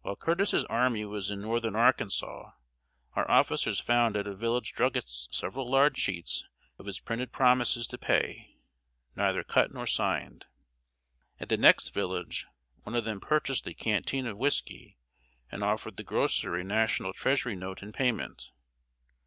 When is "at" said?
4.16-4.26, 11.38-11.50